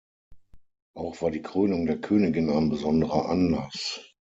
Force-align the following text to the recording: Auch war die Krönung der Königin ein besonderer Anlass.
Auch 0.95 1.21
war 1.21 1.29
die 1.29 1.43
Krönung 1.43 1.85
der 1.85 2.01
Königin 2.01 2.49
ein 2.49 2.69
besonderer 2.71 3.29
Anlass. 3.29 4.03